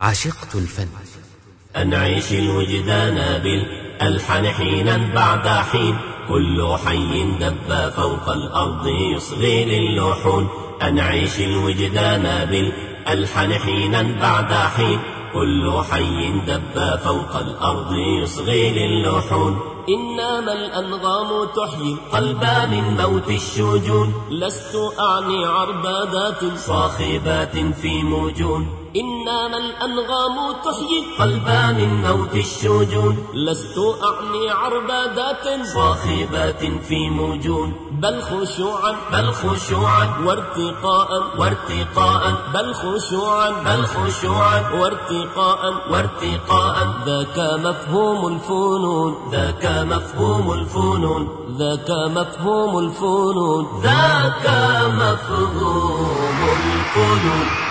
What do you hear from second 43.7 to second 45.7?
خشوعا وارتقاء